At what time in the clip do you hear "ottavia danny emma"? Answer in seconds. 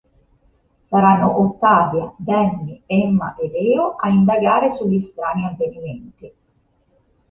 1.41-3.35